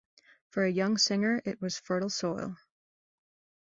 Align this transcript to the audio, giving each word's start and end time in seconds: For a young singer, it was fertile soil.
For 0.49 0.65
a 0.65 0.71
young 0.71 0.97
singer, 0.97 1.43
it 1.45 1.61
was 1.61 1.77
fertile 1.77 2.09
soil. 2.09 2.57